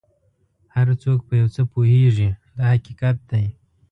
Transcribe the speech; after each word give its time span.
هر 0.75 0.87
څوک 1.03 1.19
په 1.27 1.33
یو 1.41 1.47
څه 1.55 1.61
پوهېږي 1.71 2.29
دا 2.57 2.65
حقیقت 2.73 3.17
دی. 3.31 3.45